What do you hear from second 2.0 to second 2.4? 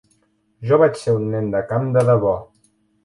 debò.